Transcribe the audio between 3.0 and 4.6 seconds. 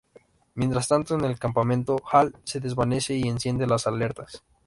y enciende las alertas.